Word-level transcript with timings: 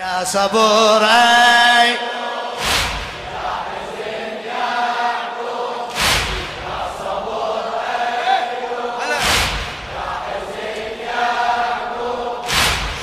يا 0.00 0.24
صبور 0.24 1.04
اي 1.04 1.96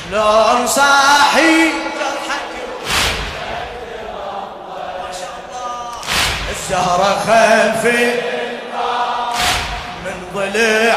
شلون 0.10 0.68
صاحي؟ 0.68 1.72
الزهرة 6.50 7.20
خلفي 7.28 8.22
من 10.06 10.28
ضلع. 10.34 10.96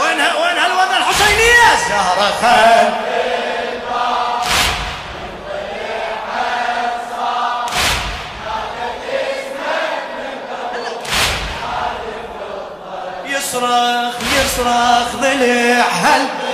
وينها 0.00 0.34
وينها 0.34 0.66
الوضع 0.66 0.96
الحسينية 0.96 1.72
الزهرة 1.74 2.30
خلفي. 2.42 3.05
يصرخ 13.56 14.14
يصرخ 14.36 15.16
ضلع 15.16 15.84
هل 16.02 16.45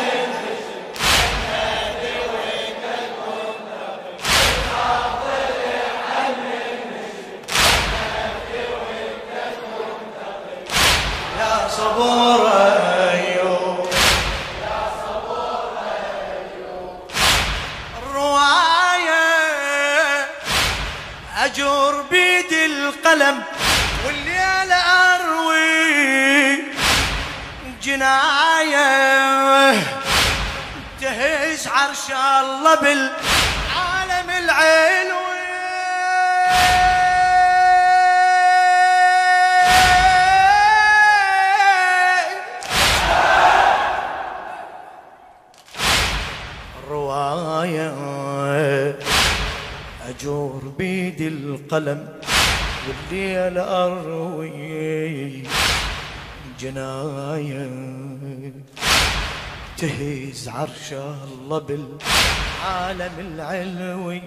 القلم 51.73 52.09
والليل 52.89 53.59
أروي 53.59 55.42
جناية. 56.61 57.70
تهز 59.78 60.48
عرش 60.48 60.93
الله 60.93 61.59
بالعالم 61.59 63.12
العلوي. 63.19 64.20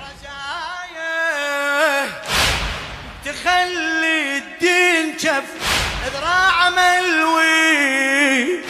رزايا 0.00 1.12
تخلي 3.24 4.38
الدين 4.38 5.18
شف 5.18 5.50
ذراع 6.14 6.70
ملوي. 6.70 8.64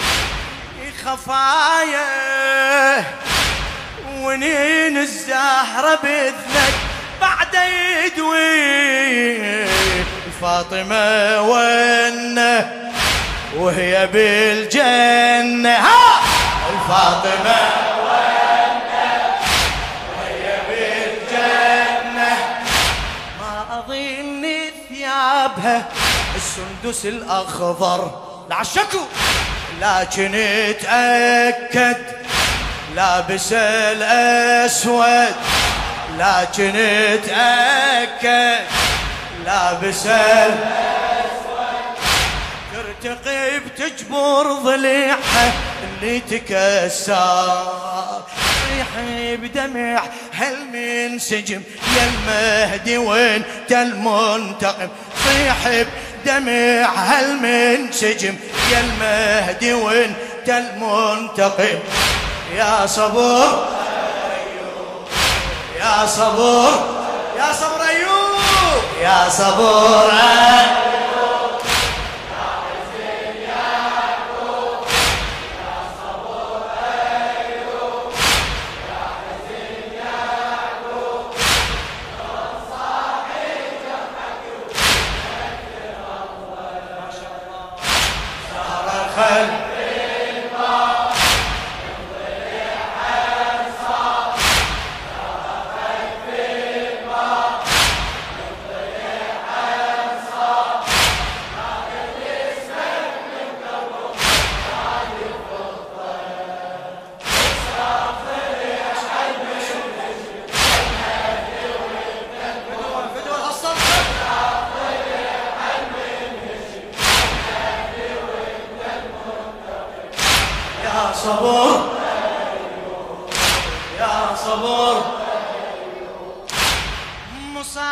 خفايا 1.04 2.04
ونين 4.24 4.98
الزهرة 4.98 5.98
بإذنك 6.02 6.74
بعد 7.20 7.54
يدوي 8.04 9.66
فاطمة 10.40 11.40
وينه 11.40 12.90
وهي 13.56 14.06
بالجنة. 14.06 15.74
ها! 15.76 16.20
الفاطمة 16.72 17.56
وينه 18.04 19.36
وهي 20.18 20.46
بالجنة. 20.68 22.36
ما 23.40 23.78
أظن 23.78 24.44
ثيابها. 24.88 25.88
السندس 26.36 27.06
الأخضر. 27.06 28.20
لعشكوا 28.50 29.06
لكن 29.80 30.34
اتأكد 30.34 32.13
لابس 32.94 33.52
الأسود 33.52 35.34
لكن 36.18 36.76
أتأكد 36.76 38.64
لابس 39.46 40.06
الأسود. 40.06 40.54
ترتقي 42.72 43.60
بتجبر 43.60 44.52
ضليعها 44.52 45.52
اللي 45.84 46.20
تكسر. 46.20 47.62
صيحي 48.64 49.36
بدمع 49.36 50.02
هل 50.32 50.56
من 50.72 51.18
سجم 51.18 51.62
يا 51.96 52.04
المهدي 52.04 52.98
وين 52.98 53.42
المنتقم؟ 53.70 54.88
صيحي 55.24 55.84
بدمع 56.24 56.94
هل 56.94 57.36
من 57.36 57.92
سجم 57.92 58.36
يا 58.72 58.80
المهدي 58.80 59.72
وين 59.72 60.14
المنتقم؟ 60.48 61.78
يا 62.54 62.86
صبور 62.86 63.66
يا 65.80 66.06
صبور 66.06 66.72
يا 67.38 67.52
صبر 67.52 67.80
ايوب 67.88 68.82
يا 69.02 69.28
صبور 69.28 70.10
أيوب. 70.10 70.84
خل 89.16 89.73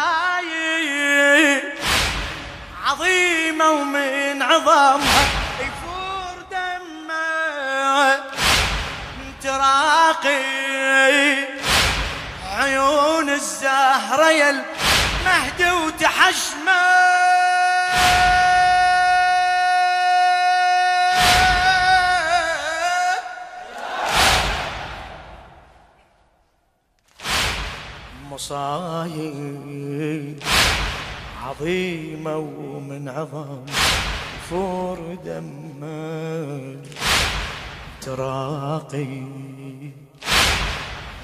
مصايب 0.03 1.63
عظيمة 2.87 3.71
ومن 3.71 4.43
عظامها 4.43 5.25
يفور 5.61 6.45
دمه 6.51 8.21
تراقي. 9.43 10.63
عيون 12.53 13.31
الزهرة 13.31 14.31
يا 14.31 14.51
المهدي 14.51 15.71
وتحشمه 15.71 17.12
مصايب 28.33 29.63
عظيمة 31.43 32.37
ومن 32.37 33.09
عظام 33.09 33.67
فور 34.51 35.19
دمه 35.25 36.77
تراقي. 38.01 39.23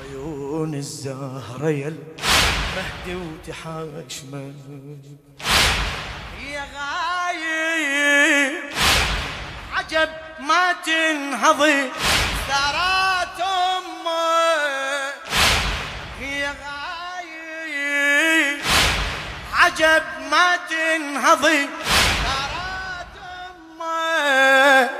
عيون 0.00 0.75
الزهرة 0.75 1.70
يا 1.70 1.94
المهدي 1.94 3.14
وتحاشمه 3.14 4.52
يا 6.52 6.64
غايب. 6.76 8.52
عجب 9.72 10.08
ما 10.40 10.72
تنهضي. 10.87 11.90
ثارات 12.49 12.97
عجب 19.80 20.02
ما 20.30 20.56
تنهضي. 20.70 21.69
نارات 22.25 23.14
أمك 23.80 24.90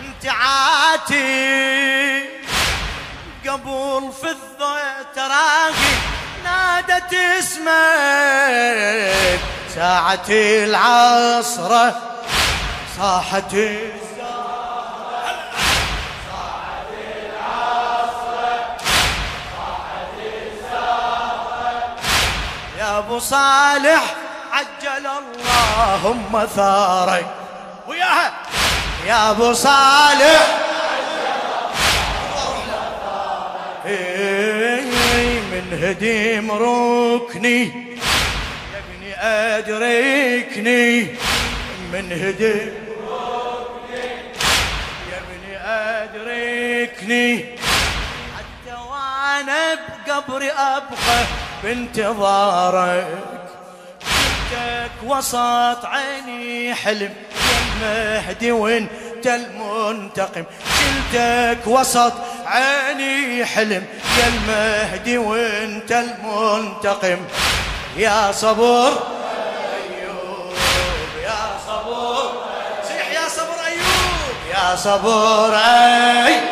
أنت 0.00 0.26
عاتي. 0.26 1.22
قبل 3.48 4.12
في 4.20 4.36
تراغي 5.14 5.94
نادت 6.44 7.14
اسمك 7.14 7.70
ساعة 9.74 10.28
العصرة 10.28 12.02
صاحت 12.98 13.54
أبو 23.12 23.20
صالح 23.20 24.14
عجل 24.52 25.06
اللهم 25.06 26.46
ثارك. 26.56 27.26
وياها 27.88 28.32
يا 29.06 29.30
أبو 29.30 29.52
صالح. 29.52 30.46
من 35.52 35.78
هديم 35.82 36.52
ركني 36.52 37.62
يا 38.72 38.78
ابني 38.80 39.14
أدركني. 39.20 41.02
من 41.92 42.12
هديم 42.12 42.72
ركني 43.08 44.08
يا 45.10 45.18
ابني 45.20 45.52
أدركني. 45.66 47.58
حتى 48.36 48.74
وأنا 48.90 49.78
بقبري 50.06 50.50
ابقى 50.50 51.24
بانتظارك. 51.62 53.06
شفتك 54.00 54.90
وسط 55.06 55.84
عيني 55.84 56.74
حلم. 56.74 57.14
يا 57.80 58.18
المهدي 58.18 58.52
وانت 58.52 59.26
المنتقم. 59.26 60.44
شلتك 60.78 61.66
وسط 61.66 62.12
عيني 62.46 63.44
حلم. 63.44 63.86
يا 64.18 64.28
المهدي 64.28 65.18
وانت 65.18 65.92
المنتقم. 65.92 67.18
يا 67.96 68.32
صبور 68.32 68.92
أيوب 69.72 70.52
يا 71.22 71.40
صبور 71.66 72.32
صيح 72.88 73.22
يا 73.22 73.28
صبر 73.28 73.58
أيوب 73.66 74.34
يا 74.54 74.76
صبور 74.76 75.54
ايوب 75.56 76.51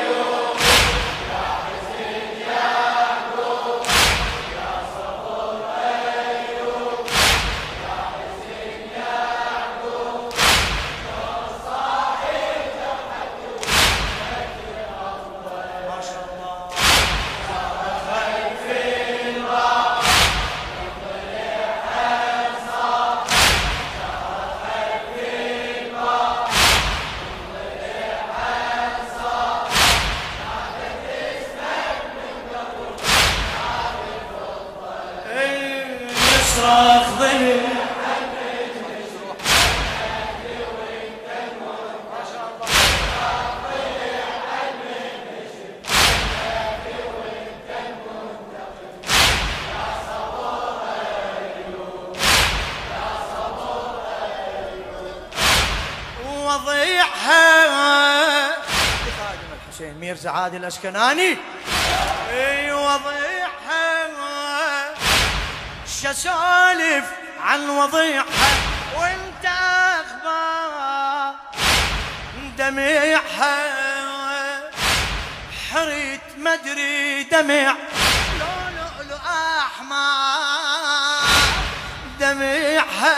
ميرزا 59.92 60.30
عادل 60.30 60.56
الأشكناني. 60.56 61.36
اي 62.30 62.72
وضيعها 62.72 64.08
شسالف 65.86 67.04
عن 67.40 67.70
وضيعها 67.70 68.56
وانت 68.96 69.46
أخبار 70.00 71.34
دميعها 72.58 73.70
حريت 75.72 76.20
مدري 76.38 77.22
دمع 77.22 77.74
لؤلؤ 78.38 79.20
أحمر. 79.58 81.28
دميعها 82.20 83.16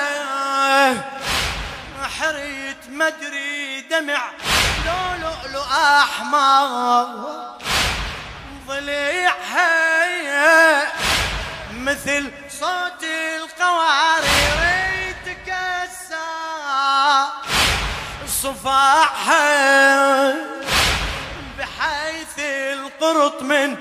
حريت 2.21 2.89
مدري 2.89 3.81
دمع 3.81 4.23
لؤلؤ 4.85 5.71
أحمر 6.01 7.07
ضليعها 8.69 9.73
مثل 11.73 12.31
صوت 12.61 13.03
القوارير 13.39 15.15
تكسر 15.27 16.23
صفاحها 18.27 19.53
بحيث 21.59 22.39
القرط 22.73 23.43
من 23.43 23.77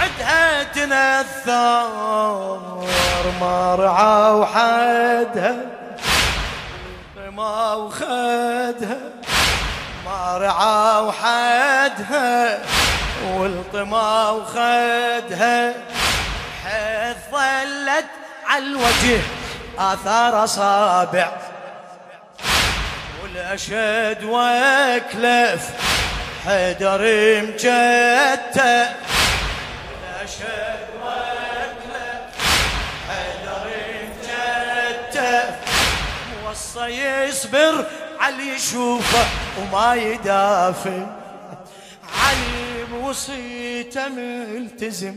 عدها 0.00 0.62
تنثر. 0.62 1.88
ما 3.40 3.74
رعى 3.74 4.30
وحدها 4.32 5.56
ما 7.30 7.74
وخدها. 7.74 9.11
ما 10.22 10.38
رعى 10.38 11.00
وحدها 11.02 12.58
والطما 13.26 14.30
وخدها. 14.30 15.74
حيث 16.64 17.16
ظلت 17.32 18.04
على 18.46 18.64
الوجه 18.64 19.20
آثار 19.78 20.44
أصابع 20.44 21.28
والأشد 23.22 24.24
وأكلف 24.24 25.70
حيدر 26.46 27.02
مجتة. 27.42 28.82
الأشد 29.98 30.86
وأكلف 31.02 32.22
حيدر 33.08 33.70
مجتة. 34.02 35.56
موصى 36.44 36.86
يصبر 36.86 37.84
علي 38.22 38.54
يشوفه 38.54 39.24
وما 39.58 39.94
يدافع. 39.94 41.06
علي 42.22 42.84
بوصيته 42.90 44.08
ملتزم. 44.08 45.16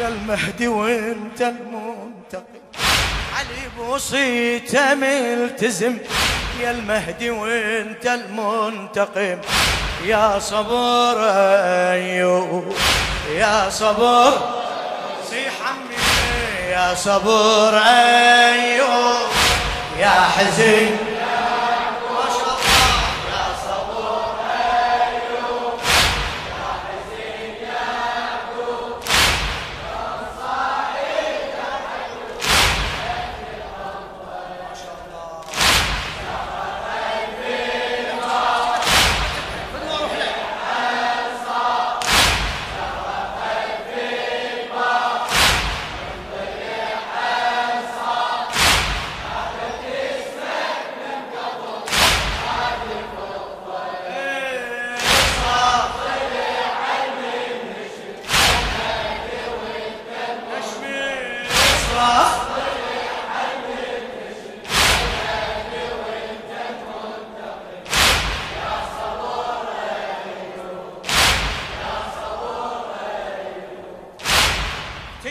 يا 0.00 0.08
المهدي 0.08 0.68
وانت 0.68 1.42
المنتقم. 1.42 2.62
علي 3.36 3.68
بوصيته 3.78 4.94
ملتزم. 4.94 5.98
يا 6.60 6.70
المهدي 6.70 7.30
وانت 7.30 8.06
المنتقم. 8.06 9.38
يا 10.04 10.38
صبر 10.38 11.16
أيوب. 11.92 12.74
يا 13.34 13.70
صبر 13.70 14.32
صيح 15.30 15.52
عمي. 15.66 15.96
يا 16.72 16.94
صبر 16.94 17.78
أيوب. 17.78 19.28
يا 19.98 20.10
حزين. 20.10 21.13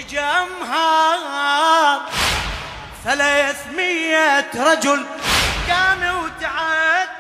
تجمهر 0.10 2.02
ثلاثمية 3.04 4.52
رجل 4.56 5.06
قام 5.70 6.02
وتعدى. 6.24 7.14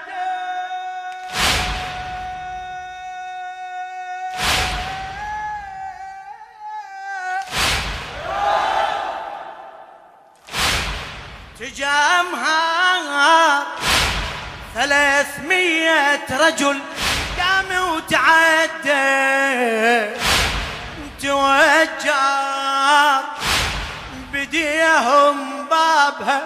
تجمهر 11.60 13.08
ثلاثمية 14.76 16.26
رجل 16.32 16.80
قام 17.40 17.70
وتعدى. 17.90 19.04
توجر 21.22 22.63
بديهم 24.84 25.66
بابها 25.68 26.42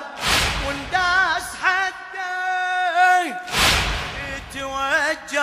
ونداس 0.68 1.44
حدي 1.64 3.34
توجر 4.54 5.42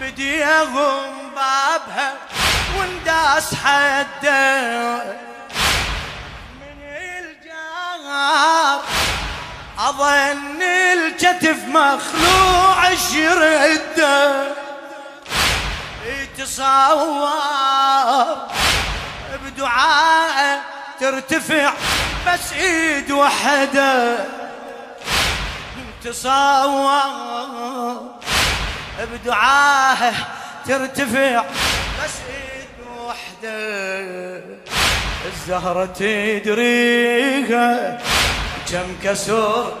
بديهم 0.00 1.30
بابها 1.34 2.14
ونداس 2.78 3.54
حدي 3.54 4.98
من 6.60 6.78
الجار 7.18 8.80
أظن 9.78 10.62
الكتف 10.62 11.58
مخلوع 11.68 12.88
الشرده 12.88 14.54
تصور 16.38 17.34
بدعاء 19.54 20.60
ترتفع 21.00 21.72
بس 22.26 22.52
إيد 22.52 23.10
وحدة 23.10 24.16
تصور 26.04 27.00
بدعاء 29.12 30.14
ترتفع 30.66 31.44
بس 32.04 32.16
إيد 32.28 32.88
وحدة. 32.98 34.40
الزهرة 35.26 35.86
تدريها 35.86 37.62
كم 38.70 38.96
كسر 39.04 39.72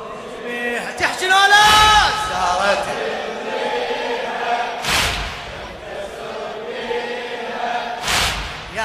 فيها. 0.46 0.90
تحكي 0.98 1.26
لولا؟ 1.26 1.64
الزهرة 2.08 2.74
تدريها. 2.74 3.13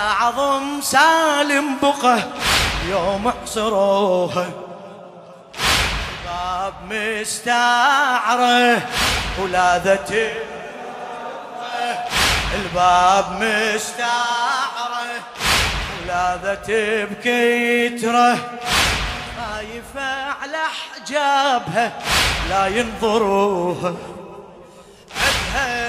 عظم 0.09 0.81
سالم 0.81 1.77
بقى 1.81 2.19
يوم 2.89 3.31
حصروها 3.43 4.49
باب 6.25 6.73
مستعرة 6.91 8.81
ولاذته 9.39 10.31
الباب 12.55 13.25
مستعرة 13.41 15.09
ولاذته 16.03 17.03
بكتره 17.05 18.37
خايفة 19.39 20.25
على 20.41 20.63
حجابها 20.95 21.91
لا 22.49 22.67
ينظروها 22.67 23.93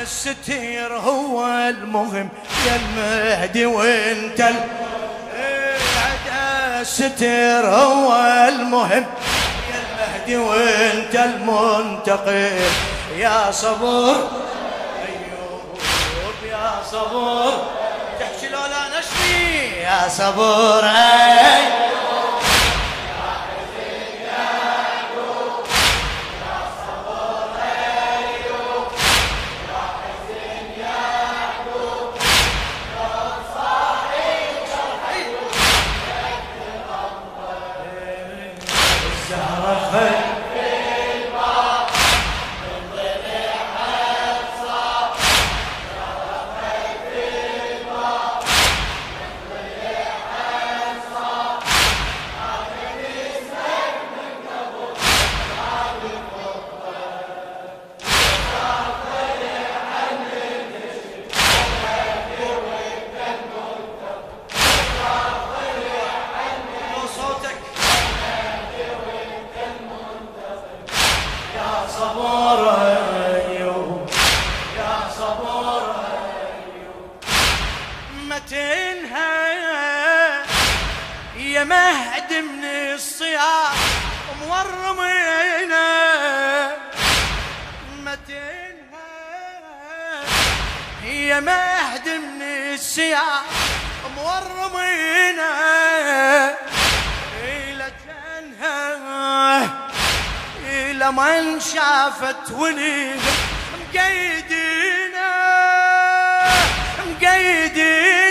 الستير 0.02 0.92
هو 0.96 1.46
المهم 1.46 2.28
يا 2.66 2.76
المهدي 2.76 3.66
وانت 3.66 4.40
ال... 4.40 4.54
الستير 6.80 7.66
هو 7.66 8.12
المهم. 8.48 9.06
يا 9.70 9.80
المهدي 9.80 10.36
وانت 10.36 11.14
المنتقم. 11.14 12.70
يا 13.16 13.50
صبور. 13.50 14.14
أيوب 15.08 16.38
يا 16.50 16.72
صبور. 16.92 17.52
تحكي 18.20 18.48
لولا 18.48 18.98
نشفي 18.98 19.80
يا 19.82 20.08
صبور 20.08 20.84
ايوب 20.84 21.89
هي 91.02 91.40
مهد 91.40 92.08
من 92.08 92.42
السياق 92.42 93.44
مورمينا 94.16 95.50
إلى 97.42 97.92
جنها 98.06 98.88
إلى 100.66 101.12
من 101.12 101.60
شافت 101.60 102.50
وليد 102.50 103.20
مقيدينا 103.80 105.30
مقيدينا 107.06 108.29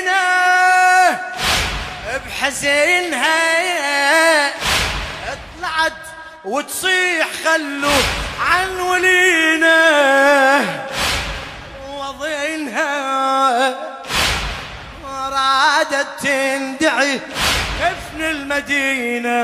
بحزينها 2.40 3.40
طلعت 5.60 5.94
وتصيح 6.46 7.28
خلوا 7.46 8.02
عن 8.42 8.80
ولينا. 8.80 9.80
وضينها 11.90 12.90
رادت 15.06 16.08
تندعي 16.24 17.20
كفن 17.80 18.22
المدينة. 18.22 19.40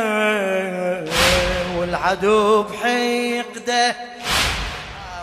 والعدو 1.75 2.64
بحقده 2.64 3.96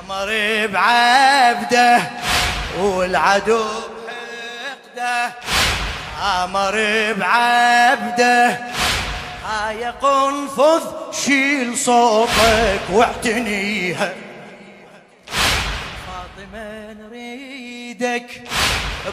أمر 0.00 0.31
بعبده 0.67 2.02
والعدو 2.79 3.64
أمر 6.23 6.75
بعبده. 7.19 8.59
هاي 9.45 9.85
قنفذ 9.85 10.83
شيل 11.12 11.79
صوتك 11.79 12.81
واعتنيها. 12.93 14.14
فاطمة 16.07 16.93
نريدك 16.93 18.43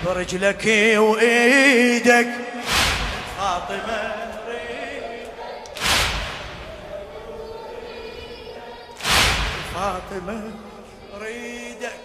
برجلك 0.05 0.65
وإيدك. 0.97 2.27
فاطمة 3.37 4.15
فاطمة 9.75 10.41
نريدك 11.13 11.99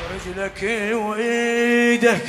برجلك 0.00 0.62
وإيدك. 0.92 2.26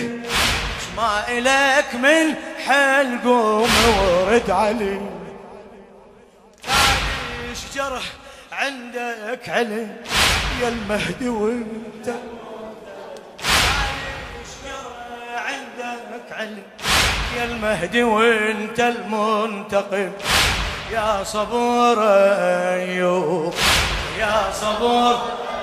ما 0.97 1.23
إلك 1.27 1.95
من 1.95 2.35
حل 2.65 3.19
قوم 3.23 3.69
ورد 3.99 4.49
علي. 4.49 5.01
تعيش 6.63 7.59
جرح 7.75 8.03
عندك 8.51 9.49
علي 9.49 9.87
يا 10.61 10.67
المهدي 10.67 11.29
وانت. 11.29 12.05
تعيش 12.05 12.17
جرح 14.65 15.45
عندك 15.45 16.31
علي 16.31 16.63
يا 17.37 17.43
المهدي 17.43 18.03
وانت 18.03 18.79
المنتقم. 18.79 20.11
يا 20.91 21.23
صبور 21.23 21.97
أيوب 21.99 23.53
يا 24.19 24.51
صبور. 24.61 25.17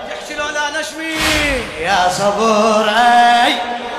تحكي 0.08 0.34
لو 0.34 0.49
لا 0.49 0.80
نشمي. 0.80 1.14
يا 1.80 2.08
صبور 2.08 2.88
أيوب. 2.88 3.89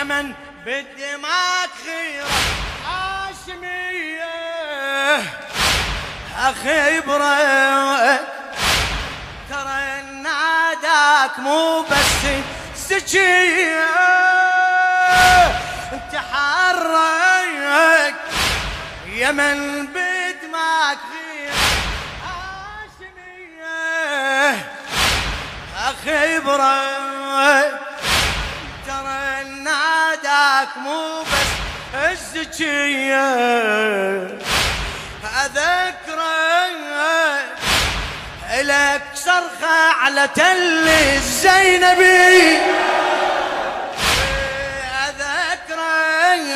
اليمن 0.00 0.32
بالدماغ 0.64 1.68
خيرة 1.84 2.26
هاشمية 2.86 4.30
أخي 6.38 7.00
بريك 7.00 8.20
ترى 9.50 10.02
ناداك 10.22 11.38
مو 11.38 11.82
بس 11.82 12.26
سجية 12.74 13.86
تحرك 16.12 18.14
يمن 19.06 19.86
بدماغ 19.86 19.99
أخي 26.06 26.38
بريك 26.38 27.80
ناداك 29.64 30.76
مو 30.76 31.22
بس 31.22 31.50
الزكية. 31.94 33.30
أذكرك 35.44 36.74
إلك 38.52 39.02
صرخة 39.14 39.92
على 40.02 40.28
تل 40.34 40.88
الزينبي. 40.88 42.58
أذكرك 45.08 46.50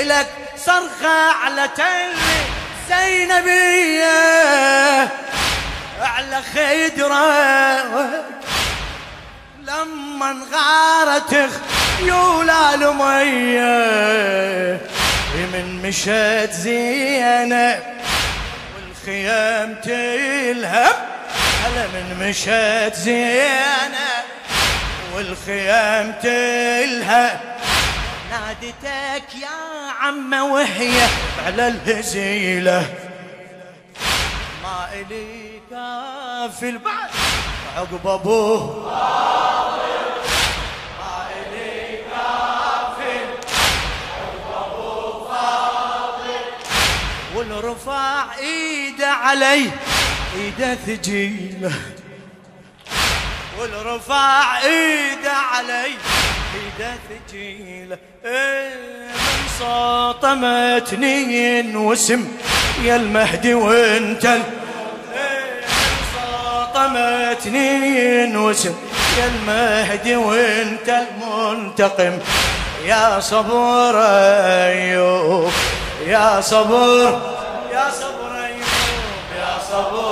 إلك 0.00 0.28
صرخة 0.66 1.32
على 1.32 1.68
تل 1.76 2.14
زينبي 2.88 4.04
على 6.38 6.46
خيدرك 6.54 8.24
لما 9.62 10.30
انغارت 10.30 11.50
خيولا 11.98 12.74
المية 12.74 13.68
من 15.52 15.82
مشت 15.82 16.50
زينة 16.52 17.82
والخيام 18.74 19.74
تلهم. 19.74 20.94
هلا 21.64 21.86
من 21.86 22.28
مشت 22.28 22.94
زينة 22.96 24.08
والخيام 25.14 26.12
تلهم. 26.22 27.38
نادتك 28.30 29.34
يا 29.34 29.92
عمة 30.00 30.44
وهي 30.44 31.00
على 31.46 31.68
الهزيلة. 31.68 33.07
ما 34.68 34.88
إلي 34.92 35.60
كافي 35.70 36.68
البعد 36.68 37.10
عقب 37.76 38.06
أبوه. 38.06 38.88
والرفع 47.34 48.24
ايده 48.38 49.06
علي 49.06 49.70
ايده 50.36 50.74
ثقيله 50.74 51.72
والرفع 53.60 54.58
ايده 54.62 55.32
علي 55.32 55.84
ايده 56.54 56.94
ثقيله 57.08 57.98
إيه 58.24 59.08
من 59.08 59.48
صاطمتني 59.60 61.76
وسم 61.76 62.28
يا 62.84 62.96
المهدي 62.96 63.54
وانت 63.54 64.38
طمتني 66.78 68.36
وسم. 68.36 68.74
يا 69.18 69.26
المهدي 69.26 70.16
وانت 70.16 70.88
المنتقم. 70.88 72.18
يا 72.84 73.20
صبور 73.20 73.94
أيوب. 73.96 75.52
يا 76.06 76.40
صبور. 76.40 77.20
يا 77.72 77.90
صبور 77.90 78.32
أيوب. 78.44 78.68
يا 79.38 79.58
صبور. 79.72 80.07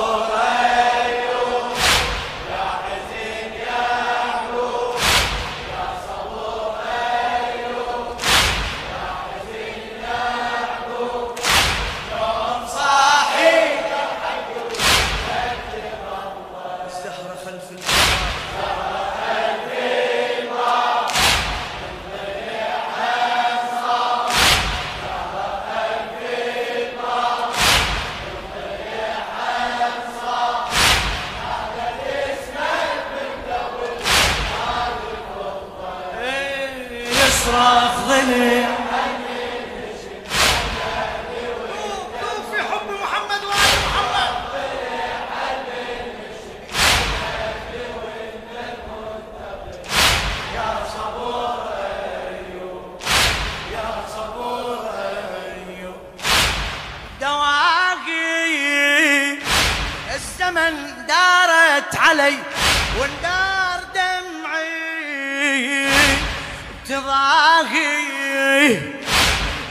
تضاهي 66.89 68.77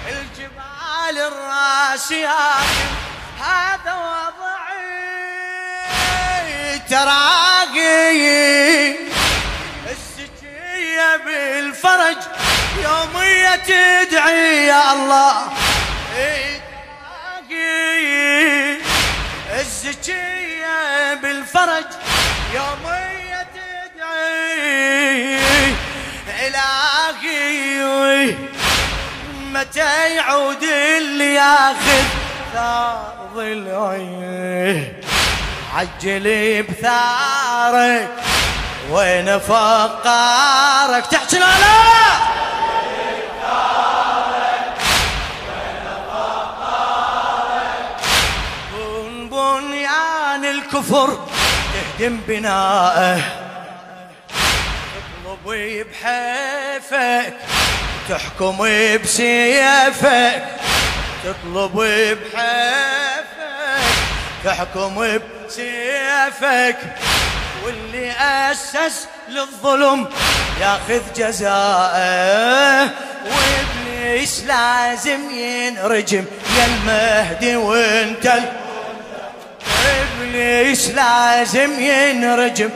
الجبال 0.08 1.17
الراسيات. 1.17 2.65
هذا 3.39 3.93
وضعي. 3.93 4.86
تراقي. 6.89 8.25
السجية 9.91 11.10
بالفرج. 11.25 12.17
يومية 12.84 13.56
تدعي 13.56 14.67
يا 14.67 14.93
الله. 14.93 15.51
الزكية 19.60 21.13
بالفرج. 21.13 21.86
يومية 22.54 23.47
تدعي. 23.56 24.65
إلهي 26.48 28.36
متى 29.52 30.16
يعود 30.16 30.64
اللي 30.64 31.34
ياخذ 31.34 32.04
ثار 32.54 33.16
ضلعي 33.36 34.94
عجلي 35.76 36.62
بثارك 36.62 38.10
وين 38.92 39.40
فقارك 39.40 41.06
تحكي 41.06 41.40
لا 41.40 41.46
لا 41.46 42.16
بنيان 49.32 50.46
الكفر 50.46 51.28
تهدم 51.98 52.18
تطلب 52.28 53.35
بحيفك 55.46 57.34
تحكم 58.10 58.58
بسيفك 59.04 60.44
تطلب 61.24 61.76
بحيفك 62.34 63.26
تحكم 64.44 65.20
بسيفك. 65.48 66.78
واللي 67.66 68.12
أسس 68.12 69.08
للظلم 69.30 70.10
ياخذ 70.62 71.02
جزاءه 71.16 72.90
وإبليس 73.26 74.44
لازم 74.44 75.30
ينرجم 75.32 76.26
يا 76.58 76.66
المهدي 76.66 77.56
وانت 77.56 78.34
إبليس 80.22 80.90
لازم 80.90 81.80
ينرجم 81.80 82.70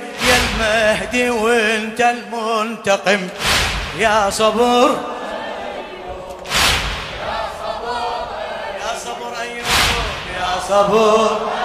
المهدي 0.60 1.30
وانت 1.30 2.02
المنتقم. 2.02 3.28
يا 3.98 4.30
صبر 4.30 4.89
يا 8.80 8.91
صبر 9.06 9.41
أيوب. 9.41 9.65
يا 10.39 10.60
صبر 10.69 11.59